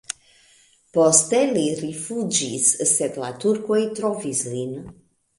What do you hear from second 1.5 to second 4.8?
li rifuĝis, sed la turkoj trovis lin.